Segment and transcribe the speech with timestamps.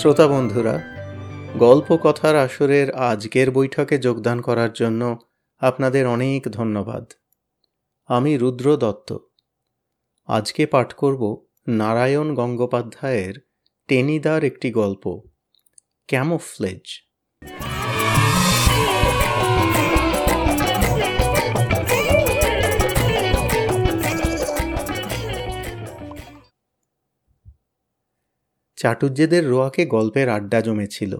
[0.00, 0.80] শ্রোতা বন্ধুরা,
[1.58, 5.18] গল্প কথার আসরের আজকের বৈঠকে যোগদান করার জন্য
[5.58, 7.12] আপনাদের অনেক ধন্যবাদ।
[8.06, 9.16] আমি রুদ্র দত্ত।
[10.26, 13.34] আজকে পাঠ করব নারায়ণ গঙ্গোপাধ্যায়ের
[13.88, 15.20] টেনিদার একটি গল্প,
[16.08, 17.09] ক্যামোফ্লেজ।
[28.82, 31.18] চাটুর্যেদের রোয়াকে গল্পের আড্ডা জমেছিল।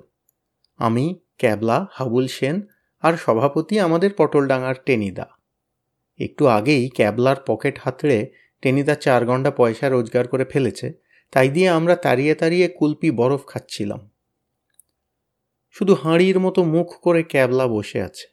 [0.77, 2.63] আমি, ক্যাবলা, হাবুল সেন
[3.01, 5.27] আর সভাপতি আমাদের পটলডাঙার টেনিদা।
[6.19, 8.31] একটু আগেই ক্যাবলার পকেট হাতড়ে
[8.63, 10.93] টেনিদা চার ঘণ্টা পয়সা রোজগার করে ফেলেছে,
[11.31, 14.11] তাই দিয়ে আমরা তাড়িয়ে তাড়িয়ে কুলপি বরফ খাচ্ছিলাম।
[15.71, 18.29] শুধু হাঁড়ির মতো মুখ করে ক্যাবলা বসে আছে।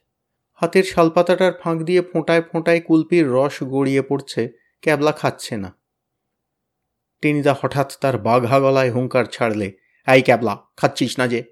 [0.54, 5.77] হাতের শালপাতাটার ফাঁক দিয়ে ফোঁটায় ফোঁটায় কুলপির রস গড়িয়ে পড়ছে, ক্যাবলা খাচ্ছে না।
[7.22, 9.72] টেনিদা হঠাৎ তার বাঘা গলায় হুঙ্কার ছাড়লে
[10.06, 11.42] আই ক্যাবলা, খাচ্ছিস না যে?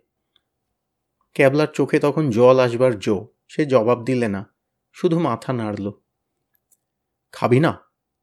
[1.34, 4.54] ক্যাবলার চোখে তখন জল আসবার জো, সে জবাব দিলে না,
[4.92, 5.90] শুধু মাথা নাড়ল।
[7.32, 7.72] খাবি না,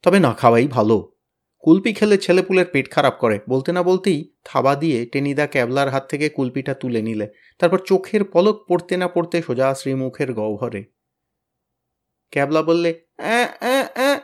[0.04, 1.14] তবে না খাওয়াই ভালো।
[1.60, 6.30] কুলপি খেলে ছেলেপুলের পেট খারাপ করে। বলতে না বলতেই থাবা দিয়ে টেনিদা ক্যাবলার হাত থেকে
[6.30, 7.28] কুলপিটা তুলে নিলে।
[7.60, 10.84] তারপর চোখের পলক পড়তে না পড়তে সোজা শ্রীমুখের গহ্বরে।
[12.32, 14.18] ক্যাবলা বললে, অ্যাঁ অ্যাঁ অ্যাঁ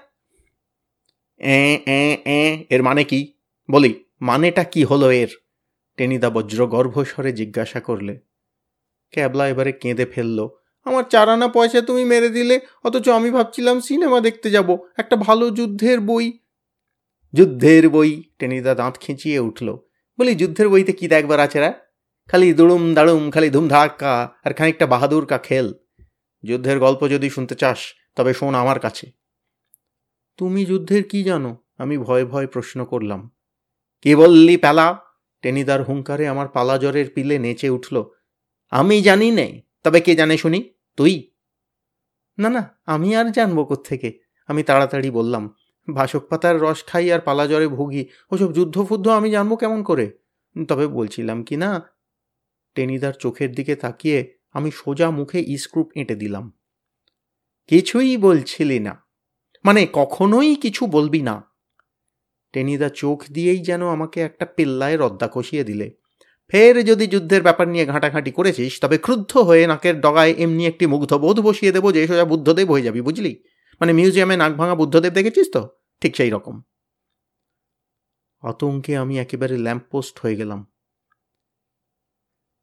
[1.39, 3.33] এর মানে কি?
[3.71, 5.27] বলি, মানেটা কি হলো এর?
[5.97, 8.19] টেনিদা বজ্র গর্ভস্বরে জিজ্ঞাসা করলে।
[9.11, 10.47] ক্যাবলা এবারে কেঁদে ফেলল।
[10.85, 15.99] আমার চারানা পয়সা তুমি মেরে দিলে, অথচ আমি ভাবছিলাম সিনেমা দেখতে যাব, একটা ভালো যুদ্ধের
[15.99, 16.39] বই।
[17.33, 19.77] যুদ্ধের বই, টেনিদা দাঁত খিঁচিয়ে উঠল।
[20.19, 21.73] বলি, যুদ্ধের বইতে কি দেখবার আছে রা?
[22.27, 25.73] খালি দুড়ুম দাড়ুম, খালি ধুমধাক্কা, আর খানিকটা বাহাদুর কা খেল।
[26.43, 27.77] যুদ্ধের গল্প যদি শুনতে চাস,
[28.15, 29.18] তবে শোন আমার কাছে।
[30.39, 31.57] তুমি যুদ্ধের কি জানো?
[31.77, 33.31] আমি ভয়ে ভয়ে প্রশ্ন করলাম।
[34.01, 34.99] কে বললি প্যালা
[35.41, 38.03] টেনিদার হুঙ্কারে আমার পালা জ্বরের পিলে নেচে উঠল।
[38.69, 40.73] আমি জানি নেই, তবে কে জানে শুনি?
[40.95, 41.31] তুই?
[42.37, 45.55] না না, আমি আর জানব থেকে আমি তাড়াতাড়ি বললাম,
[45.93, 50.17] ভাসক পাতার রস খাই আর পালা জ্বরে ভুগি। ওসব যুদ্ধ ফুদ্ধ আমি জানব কেমন করে?
[50.67, 51.81] তবে বলছিলাম কি না?
[52.75, 56.53] টেনিদার চোখের দিকে তাকিয়ে আমি সোজা মুখে ইস্ক্রুপ এঁটে দিলাম।
[57.67, 59.08] কিছুই বলছিলি না।
[59.65, 61.49] মানে কখনোই কিছু বলবি না।
[62.53, 65.95] টেনিদা চোখ দিয়েই যেন আমাকে একটা পেল্লায় রদ্দা কষিয়ে দিলে।
[66.47, 71.39] ফের যদি যুদ্ধের ব্যাপার নিয়ে ঘাঁটাঘাঁটি করেছিস, তবে ক্রুদ্ধ হয়ে নাকের ডগায় এমনি একটি মুগ্ধবোধ
[71.39, 73.43] বসিয়ে দেবো যে সোজা বুদ্ধদেব হয়ে যাবি, বুঝলি?
[73.79, 75.69] মানে মিউজিয়ামে নাক ভাঙা বুদ্ধদেব দেখেছিস তো?
[76.01, 76.61] ঠিক সেই রকম।
[78.41, 80.71] আতঙ্কে আমি একেবারে ল্যাম্পপোস্ট হয়ে গেলাম।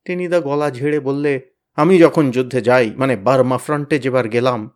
[0.04, 4.75] টেনিদা গলা ঝেড়ে বললে, আমি যখন যুদ্ধে যাই মানে বার্মা ফ্রন্টে যেবার গেলাম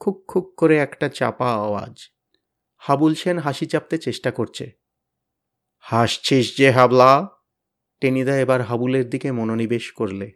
[0.00, 2.00] খুক খুক করে একটা চাপা আওয়াজ।
[2.76, 4.70] হাবুল সেন হাসি চাপতে চেষ্টা করছে।
[5.78, 7.28] হাসছিস যে হাবলা?
[8.00, 10.32] টেনিদা এবার হাবুলের দিকে মনোনিবেশ করলে।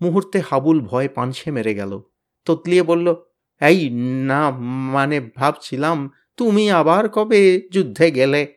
[0.00, 2.00] মুহূর্তে হাবুল ভয় পাঞ্ছে মেরে গেল।
[2.44, 3.14] ততলিয়ে বলল,
[3.60, 3.90] এই
[4.26, 4.50] না
[4.92, 8.54] মানে ভাবছিলাম তুমি আবার কবে যুদ্ধে গেলে?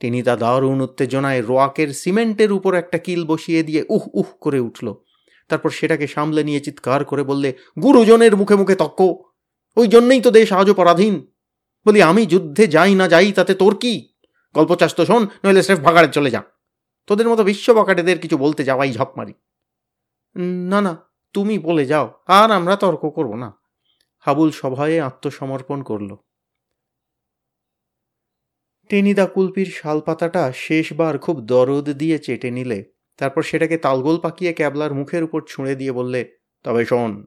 [0.00, 4.94] টেনিদা দারুণ উত্তেজনায় রোয়াকের সিমেন্টের উপর একটা কিল বসিয়ে দিয়ে উহ উহ করে উঠল।
[5.48, 9.00] তারপর সেটাকে সামলে নিয়ে চিৎকার করে বললে, গুরুজনের মুখে মুখে তক্ক।
[9.76, 11.26] ওই জন্যই তো দেশ আজও পরাধীন।
[11.86, 14.14] বলি, আমি যুদ্ধে যাই না যাই, তাতে তোর কি?
[14.54, 16.42] গল্প চাষ তো শোন, নইলে স্রেফ ভাগাড়ে চলে যা।
[17.06, 19.34] তোদের মতো বিশ্ব বকাটেদের কিছু বলতে যাওয়াই ঝপ মারি
[20.70, 23.58] না না, তুমি বলে যাও, আর আমরা তর্ক করব না।
[24.20, 26.16] হাবুল সভায়ে আত্মসমর্পণ করল।
[28.88, 35.22] টেনিদা কুলপির শালপাতাটা শেষবার খুব দরদ দিয়ে চেটে নিলে। তারপর সেটাকে তালগোল পাকিয়ে ক্যাবলার মুখের
[35.22, 36.20] উপর ছুঁড়ে দিয়ে বললে,
[36.64, 37.26] তবে শোন,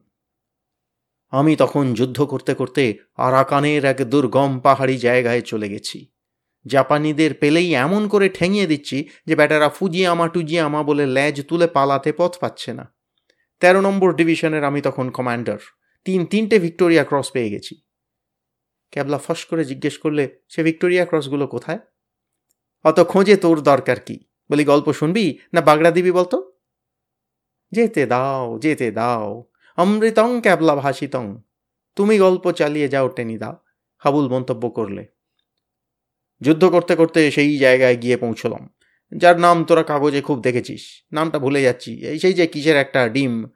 [1.32, 5.98] আমি তখন যুদ্ধ করতে করতে আরাকানের এক দুর্গম পাহাড়ি জায়গায় চলে গেছি।
[6.66, 12.32] জাপানিদের পেলেই এমন করে ঠেঙিয়ে দিচ্ছি যে ব্যাটারা ফুজিয়ামা টুজিয়ামা বলে ল্যাজ তুলে পালাতে পথ
[12.40, 12.84] পাচ্ছে না।
[13.60, 15.60] তেরো নম্বর ডিভিশনের আমি তখন কমান্ডার।
[16.04, 17.74] তিন তিনটে ভিক্টোরিয়া ক্রস পেয়ে গেছি।
[18.92, 21.78] ক্যাবলা ফস করে জিজ্ঞেস করলে, সে ভিক্টোরিয়া ক্রসগুলো কোথায়?
[22.84, 24.16] অত খোঁজে তোর দরকার কি?
[24.50, 25.38] বলি, গল্প শুনবি?
[25.54, 26.52] না বাগড়া দিবি বলতো?
[27.72, 29.44] যেতে দাও যেতে দাও।
[29.76, 31.40] অমৃতং ক্যাবলা ভাসিতং।
[31.96, 33.56] তুমি গল্প চালিয়ে যাও, টেনি দাও।
[33.98, 35.06] হাবুল মন্তব্য করলে।
[36.40, 38.74] যুদ্ধ করতে করতে সেই জায়গায় গিয়ে পৌঁছলাম।
[39.16, 43.46] যার নাম তোরা কাগজে খুব দেখেছিস। নামটা ভুলে যাচ্ছি। এই সেই যে কিসের একটা ডিম?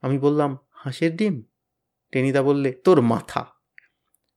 [0.00, 1.42] আমি বললাম, হাঁসের ডিম?
[2.12, 3.46] টেনিদা বললে, তোর মাথা।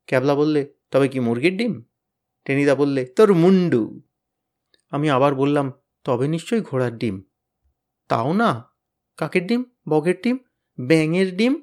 [0.06, 1.83] ক্যাবলা বললে, তবে কি মুরগির ডিম?
[2.45, 4.01] টেনিদা বললে, তোর মুন্ডু।
[4.89, 5.71] আমি আবার বললাম,
[6.03, 7.24] তবে নিশ্চয়ই ঘোড়ার ডিম।
[8.07, 8.63] তাও না?
[9.18, 9.63] কাকের ডিম?
[9.89, 10.38] বগের ডিম?
[10.81, 11.62] ব্যাঙের ডিম?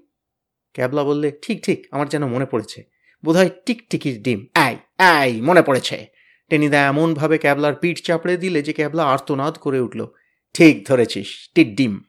[0.73, 2.85] ক্যাবলা বললে, ঠিক ঠিক, আমার যেন মনে পড়েছে।
[3.25, 6.07] বোধহয় টিকটিকির ডিম। আই আই মনে পড়েছে।
[6.49, 10.07] টেনিদা এমনভাবে ক্যাবলার পিঠ চাপড়ে দিলে যে ক্যাবলা আর্তনাদ করে উঠল।
[10.55, 12.03] ঠিক ধরেছিস টির ডিম।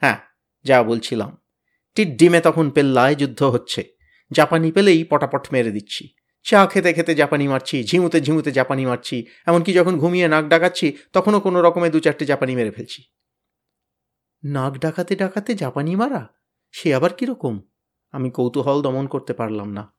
[0.00, 0.18] হ্যাঁ
[0.64, 1.36] যা বলছিলাম।
[1.94, 3.84] টির ডিমে তখন পেল্লায় যুদ্ধ হচ্ছে।
[4.30, 9.72] জাপানি পেলেই পটাপট মেরে দিচ্ছি। চা খেতে খেতে জাপানি মারছি, ঝিমুতে ঝিমুতে জাপানি মারছি, এমনকি
[9.72, 13.02] যখন ঘুমিয়ে নাক ডাকাচ্ছি, তখনও কোনো রকমে দু চারটে জাপানি মেরে ফেলছি।
[14.44, 16.28] নাক ডাকাতে ডাকাতে জাপানি মারা?
[16.72, 17.60] সে আবার কীরকম?
[18.12, 19.94] আমি কৌতূহল দমন করতে পারলাম না।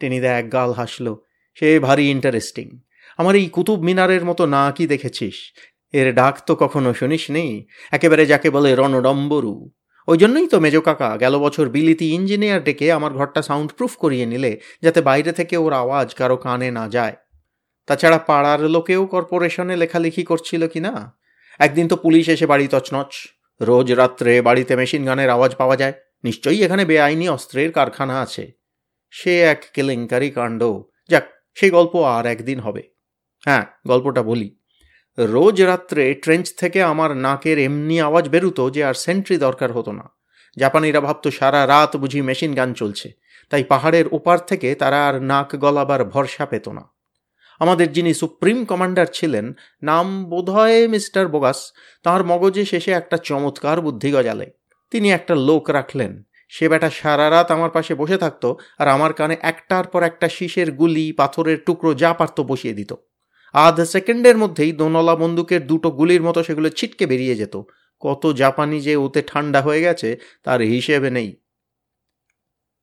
[0.00, 1.22] টেনিদা এক গাল হাসলো।
[1.54, 2.80] সে ভারী ইন্টারেস্টিং
[3.16, 5.52] আমার এই কুতুব মিনারের মতো না কি দেখেছিস?
[5.92, 9.70] এর ডাক তো কখনো শুনিস নেই একেবারে যাকে বলে রণডম্বরু।
[10.06, 14.26] ওই জন্যই তো মেজো কাকা গেল বছর বিলিতি ইঞ্জিনিয়ার ডেকে আমার ঘরটা সাউন্ড প্রুফ করিয়ে
[14.26, 17.16] নিলে, যাতে বাইরে থেকে ওর আওয়াজ কারও কানে না যায়।
[17.86, 21.18] তাছাড়া পাড়ার লোকেও কর্পোরেশনে লেখালেখি করছিল কি না?
[21.58, 23.26] একদিন তো পুলিশ এসে বাড়ি তছনছ।
[23.60, 25.92] রোজ রাত্রে বাড়িতে মেশিন গানের আওয়াজ পাওয়া যায়।
[26.24, 28.52] নিশ্চয়ই এখানে বেআইনি অস্ত্রের কারখানা আছে।
[29.10, 30.62] সে এক কেলেঙ্কারি কাণ্ড।
[31.08, 31.24] যাক
[31.54, 32.82] সেই গল্প আর একদিন হবে।
[33.44, 34.56] হ্যাঁ গল্পটা বলি।
[35.18, 40.10] রোজ রাত্রে ট্রেঞ্চ থেকে আমার নাকের এমনি আওয়াজ বেরুতো যে আর সেন্ট্রি দরকার হতো না।
[40.58, 43.12] জাপানিরা ভাবতো সারা রাত বুঝি মেশিন গান চলছে,
[43.50, 46.92] তাই পাহাড়ের ওপার থেকে তারা আর নাক গলাবার ভরসা পেত না।
[47.58, 49.52] আমাদের যিনি সুপ্রিম কমান্ডার ছিলেন,
[49.82, 51.72] নাম বোধহয় মিস্টার বোগাস,
[52.02, 54.50] তাঁর মগজে শেষে একটা চমৎকার বুদ্ধি গজালে।
[54.90, 59.36] তিনি একটা লোক রাখলেন, সে বেটা সারা রাত আমার পাশে বসে থাকতো আর আমার কানে
[59.40, 62.94] একটার পর একটা শীষের গুলি, পাথরের টুকরো যা পারত বসিয়ে দিত।
[63.54, 67.56] আধ সেকেন্ডের মধ্যেই দোনলা বন্দুকের দুটো গুলির মতো সেগুলো ছিটকে বেরিয়ে যেত।
[68.00, 71.36] কত জাপানি যে ওতে ঠান্ডা হয়ে গেছে, তার হিসেবে নেই।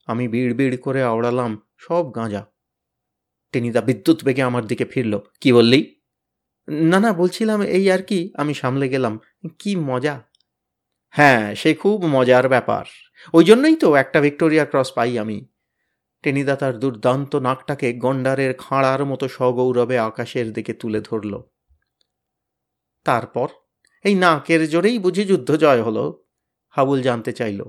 [0.05, 2.45] আমি বিড় বিড় করে আওড়ালাম, সব গাঁজা।
[3.51, 5.95] টেনিদা বিদ্যুৎ বেগে আমার দিকে ফিরল। কি বললি?
[6.67, 9.19] না না, বলছিলাম এই আর কি, আমি সামলে গেলাম।
[9.59, 10.23] কি মজা?
[11.09, 12.85] হ্যাঁ সে খুব মজার ব্যাপার।
[13.33, 15.45] ওই জন্যই তো একটা ভিক্টোরিয়া ক্রস পাই আমি।
[16.23, 21.41] টেনিদা তার দুর্দান্ত নাকটাকে গন্ডারের খাঁড়ার মতো সগৌরবে আকাশের দিকে তুলে ধরল।
[23.03, 23.47] তারপর
[24.03, 26.23] এই নাকের জোরেই বুঝি যুদ্ধ জয় হলো,
[26.69, 27.63] হাবুল জানতে চাইল।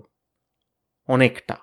[1.06, 1.56] অনেকটা।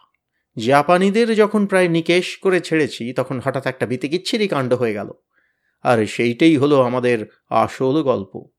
[0.65, 5.11] জাপানিদের যখন প্রায় নিকেশ করে ছেড়েছি, তখন হঠাৎ একটা বিতিকিচ্ছিরি কাণ্ড হয়ে গেল।
[5.83, 8.49] আর সেইটাই হলো আমাদের আসল গল্প।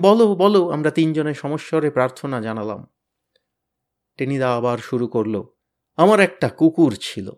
[0.00, 2.86] বলো বলো, আমরা তিনজনের সমস্যরে প্রার্থনা জানালাম।
[4.16, 5.57] টেনিদা আবার শুরু করল।
[5.98, 7.30] আমার একটা কুকুর ছিল।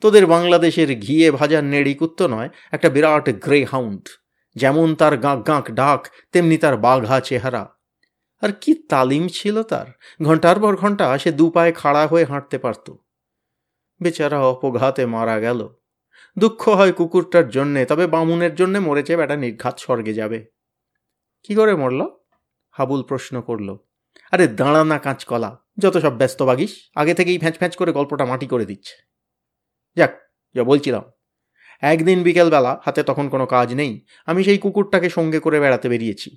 [0.00, 4.08] তোদের বাংলাদেশের ঘিয়ে ভাজা নেড়ি কুত্ত নয়, একটা বিরাট গ্রে হাউন্ড
[4.56, 7.74] যেমন তার গাঁক গাঁক ডাক, তেমনি তার বাঘা চেহারা।
[8.40, 9.86] আর কি তালিম ছিল তার?
[10.22, 12.92] ঘণ্টার পর ঘণ্টা সে দু পায়ে খাড়া হয়ে হাঁটতে পারত।
[14.02, 15.68] বেচারা অপঘাতে মারা গেল।
[16.38, 20.46] দুঃখ হয় কুকুরটার জন্যে, তবে বামুনের জন্যে মরেছে বেটা নির্ঘাত স্বর্গে যাবে।
[21.42, 22.08] কি করে মরল?
[22.70, 23.76] হাবুল প্রশ্ন করল।
[24.30, 28.46] আরে দাঁড়া না কাঁচকলা, যত সব ব্যস্ত বাগিস আগে থেকেই ফ্যাঁচ ফ্যাঁচ করে গল্পটা মাটি
[28.46, 29.08] করে দিচ্ছে।
[29.96, 30.18] যাক,
[30.54, 31.02] যা বলছিলাম।
[31.80, 36.36] একদিন বিকেলবেলা, হাতে তখন কোনো কাজ নেই, আমি সেই কুকুরটাকে সঙ্গে করে বেড়াতে বেরিয়েছি।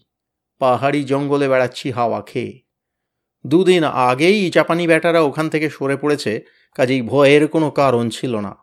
[0.60, 2.62] পাহাড়ি জঙ্গলে বেড়াচ্ছি হাওয়া খেয়ে।
[3.48, 6.42] দুদিন আগেই চাপানি ব্যাটারা ওখান থেকে সরে পড়েছে,
[6.76, 8.56] কাজেই ভয়ের কোনো কারণ ছিল না।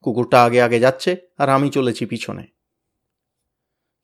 [0.00, 2.46] কুকুরটা আগে আগে যাচ্ছে, আর আমি চলেছি পিছনে।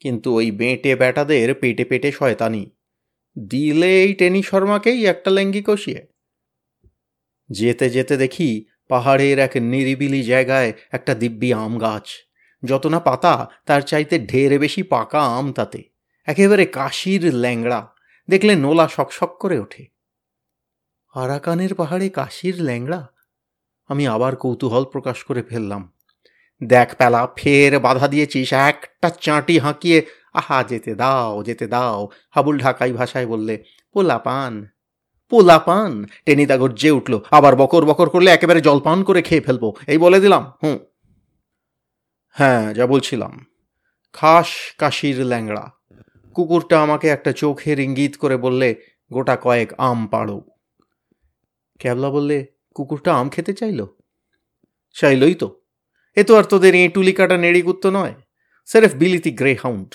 [0.00, 2.75] কিন্তু ওই বেঁটে ব্যাটাদের পেটে পেটে শয়তানি।
[3.38, 6.06] দিলে এই টেনি শর্মাকেই একটা লেঙ্গি কষিয়ে।
[7.48, 12.08] যেতে যেতে দেখি পাহাড়ের এক নিরিবিলি জায়গায় একটা দিব্যি আম গাছ।
[12.64, 15.82] যত না পাতা, তার চাইতে ঢের বেশি পাকা আম তাতে।
[16.26, 17.94] একেবারে কাশির ল্যাংড়া।
[18.30, 19.86] দেখলে নোলা শকশক করে ওঠে।
[21.14, 23.08] আরাকানের পাহাড়ে কাশির ল্যাংড়া?
[23.88, 25.92] আমি আবার কৌতূহল প্রকাশ করে ফেললাম।
[26.64, 32.92] দেখ পেলা, ফের বাধা দিয়েছিস, একটা চাঁটি হাঁকিয়ে আহা, যেতে দাও যেতে দাও। হাবুল ঢাকাই
[32.92, 34.66] ভাষায় বললে পোলা পান
[35.28, 39.98] পোলা পান টেনিদা গর্জে উঠল, আবার বকর বকর করলে একেবারে জলপান করে খেয়ে ফেলব। এই
[39.98, 40.78] বলে দিলাম, হুঁ।
[42.28, 43.46] হ্যাঁ যা বলছিলাম।
[44.12, 45.70] খাস কাশির ল্যাংড়া।
[46.34, 48.68] কুকুরটা আমাকে একটা চোখের ইঙ্গিত করে বললে,
[49.12, 50.40] গোটা কয়েক আম পাড়ো।
[51.78, 53.86] ক্যাবলা বললে, কুকুরটা আম খেতে চাইল?
[54.94, 55.60] চাইলই তো।
[56.16, 58.14] এ তো আর তোদের এঁটুলি কাটা নেড়ি কুত্তো নয়।
[58.64, 59.94] সেরেফ বিলিতি গ্রে হাউন্ড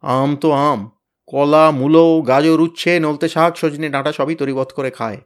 [0.00, 0.90] আম তো আম।
[1.26, 5.20] কলা, মূলো, গাজর, উচ্ছে, নলতে শাক, সজনে ডাঁটা সবই তরিবধ করে খায়।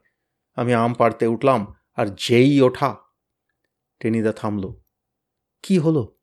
[0.55, 2.97] আমি আম পাড়তে উঠলাম আর যেই ওঠা,
[4.01, 4.73] টেনিদা থামল।
[5.63, 6.17] কি হলো?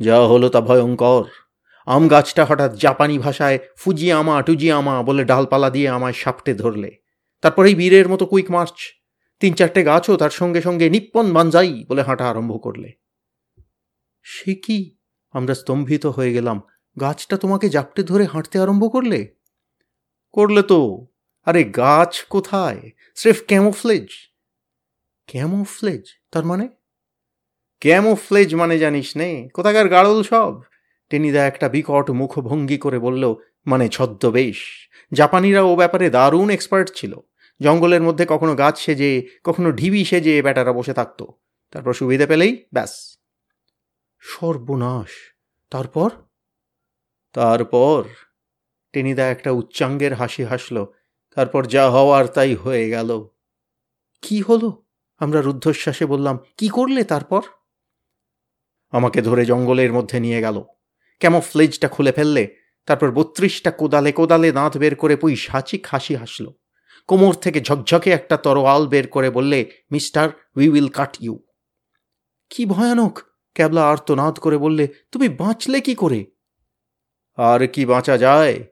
[0.00, 1.24] যা হলো তা ভয়ঙ্কর।
[1.86, 6.90] আম গাছটা হঠাৎ জাপানি ভাষায় ফুজি আমা টুজি আমা বলে ডালপালা দিয়ে আমায় সাপটে ধরলে।
[7.40, 8.72] তারপরেই বীরের মতো কুইক মার্চ।
[9.40, 12.92] তিন চারটে গাছও তার সঙ্গে সঙ্গে নিপ্পন বানজাই বলে হাঁটা আরম্ভ করলে।
[14.22, 14.96] সে কি?
[15.32, 16.60] আমরা স্তম্ভিত হয়ে গেলাম।
[17.00, 19.34] গাছটা তোমাকে জাপটে ধরে হাঁটতে আরম্ভ করলে?
[20.32, 21.06] করলে তো।
[21.44, 22.90] আরে গাছ কোথায়?
[23.14, 24.08] স্রেফ ক্যামোফ্লেজ।
[25.26, 26.02] ক্যামোফ্লেজ?
[26.30, 26.68] তার মানে?
[27.80, 30.60] ক্যামোফ্লেজ মানে জানিস নে কোথাকার গাড়ল সব?
[31.10, 33.34] টেনিদা একটা বিকট মুখভঙ্গি করে বলল
[33.66, 37.20] মানে ছদ্মবেশ। জাপানিরা ও ব্যাপারে দারুণ এক্সপার্ট ছিল।
[37.62, 41.26] জঙ্গলের মধ্যে কখনো গাছ সেজে কখনো ঢিবি সেজে ব্যাটারা বসে থাকতো।
[41.70, 43.18] তারপর সুবিধে পেলেই ব্যাস।
[44.18, 45.08] সর্বনাশ।
[45.70, 46.10] তারপর?
[47.34, 48.04] তারপর
[48.92, 50.84] টেনিদা একটা উচ্চাঙ্গের হাসি হাসল,
[51.34, 53.28] তারপর যা হওয়ার তাই হয়ে গেল।
[54.22, 54.82] কি হলো?
[55.18, 57.42] আমরা রুদ্ধশ্বাসে বললাম, কি করলে তারপর?
[58.90, 60.62] আমাকে ধরে জঙ্গলের মধ্যে নিয়ে গেল।
[61.20, 62.56] কেমন ফ্লেজটা খুলে ফেললে,
[62.86, 66.46] তারপর বত্রিশটা কোদালে কোদালে দাঁত বের করে পুই সাচিক হাসি হাসল।
[67.06, 71.38] কোমর থেকে ঝকঝকে একটা তরোয়াল বের করে বললে, mister, we will cut you.
[72.50, 73.20] কি ভয়ানক!
[73.54, 76.26] ক্যাবলা আর্তনাদ করে বললে, তুমি বাঁচলে কি করে?
[77.38, 78.64] আর কি বাঁচা যায়?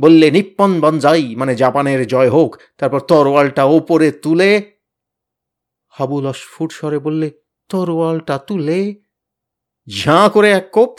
[0.00, 4.50] বললে, নিপ্পন বনজাই মানে জাপানের জয় হোক। তারপর তরোয়ালটা ওপরে তুলে,
[5.88, 7.30] হাবুল অস্ফুট স্বরে বললে,
[7.68, 8.94] তরোয়ালটা তুলে।
[9.88, 10.94] ঝাঁ করে এক কোপ,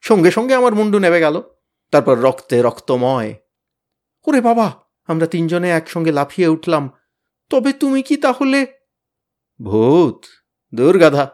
[0.00, 1.42] সঙ্গে সঙ্গে আমার মুন্ডু নেবে গেল।
[1.92, 3.34] তারপর রক্তে রক্তময়,
[4.26, 4.72] ওরে বাবা,
[5.06, 6.90] আমরা তিনজনে একসঙ্গে লাফিয়ে উঠলাম।
[7.50, 8.66] তবে তুমি কি তাহলে?
[9.60, 10.24] ভূত,
[10.74, 11.24] দুর্গাধা,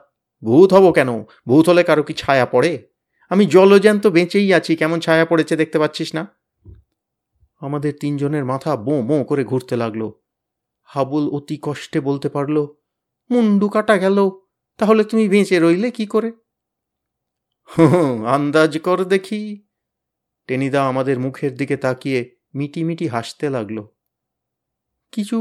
[0.42, 1.24] ভূত হব কেন?
[1.48, 2.72] ভূত হলে কারও কি ছায়া পড়ে?
[3.30, 6.22] আমি জলজ্যান্ত বেঁচেই আছি, কেমন ছায়া পড়েছে দেখতে পাচ্ছিস না?
[7.62, 10.02] আমাদের তিনজনের মাথা বোঁ বোঁ করে ঘুরতে লাগল।
[10.84, 12.56] হাবুল অতি কষ্টে বলতে পারল,
[13.30, 14.18] মুন্ডু কাটা গেল,
[14.78, 16.30] তাহলে তুমি বেঁচে রইলে কি করে?
[18.26, 19.40] আন্দাজ কর দেখি।
[20.48, 22.20] টেনিদা আমাদের মুখের দিকে তাকিয়ে
[22.54, 23.78] মিটি মিটি হাসতে লাগল।
[25.12, 25.36] কিছু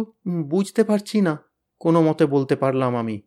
[0.49, 1.33] বুঝতে পারছি না,
[1.79, 3.17] কোনো মতে বলতে পারলাম আমি।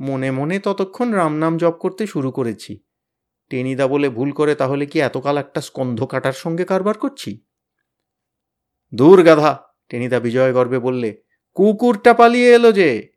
[0.00, 2.72] মনে মনে ততক্ষণ রামনাম জপ করতে শুরু করেছি।
[3.50, 7.44] টেনিদা বলে ভুল করে তাহলে কি এতকাল একটা স্কন্ধ কাটার সঙ্গে কারবার করছি?
[8.94, 11.22] দূর গাধা টেনিদা বিজয় গর্বে বললে,
[11.54, 13.08] কুকুরটা পালিয়ে এলো যে।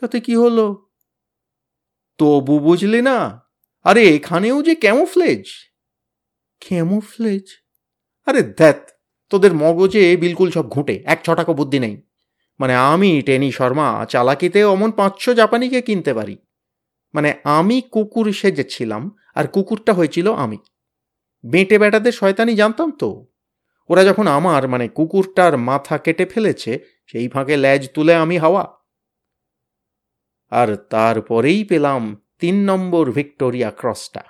[0.00, 0.88] তাতে কি হলো?
[2.18, 3.42] তবু বুঝলি না।
[3.84, 5.44] আরে, এখানেও যে ক্যামোফ্লেজ?
[6.60, 7.44] ক্যামোফ্লেজ?
[8.26, 8.90] আরে দ্যাত
[9.30, 12.02] তোদের মগজে বিলকুল সব ঘুঁটে, এক ছটাকো বুদ্ধি নেই।
[12.60, 16.36] মানে আমি, টেনি শর্মা, চালাকিতে অমন পাঁচশো জাপানিকে কিনতে পারি।
[17.14, 20.58] মানে আমি কুকুর সেজেছিলাম আর কুকুরটা হয়েছিল আমি।
[21.46, 23.26] বেঁটে বেটাদের শয়তানি জানতাম তো।
[23.88, 28.68] ওরা যখন আমার মানে কুকুরটার মাথা কেটে ফেলেছে, সেই ফাঁকে ল্যাজ তুলে আমি হাওয়া।
[30.50, 34.22] আর তারপরেই পেলাম তিন নম্বর ভিক্টোরিয়া ক্রসটা।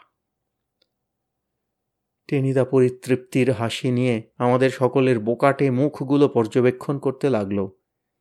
[2.28, 7.68] টেনিদা পরিতৃপ্তির হাসি নিয়ে আমাদের সকলের বোকাটে মুখগুলো পর্যবেক্ষণ করতে লাগল।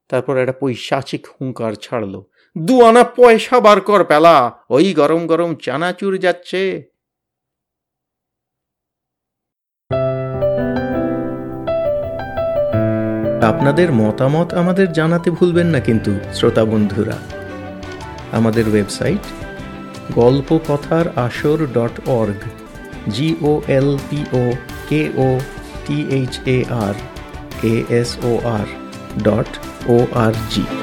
[0.08, 6.18] তারপর একটা পৈশাচিক হুঙ্কার ছাড়লো। দু আনা পয়সা বার কর পেলা। ওই গরম গরম চানাচুর
[6.18, 6.92] যাচ্ছে।
[13.44, 17.18] আপনাদের মতামত আমাদের জানাতে ভুলবেন না কিন্তু, শ্রোতা বন্ধুরা।
[18.32, 19.24] আমাদের ওয়েবসাইট
[20.16, 22.42] গল্প কথার আসর dot org
[23.10, 24.52] G O L P O
[24.90, 25.40] K O
[25.88, 26.94] T H A R
[27.64, 28.68] A S O R
[29.24, 29.52] dot
[29.90, 30.81] O R G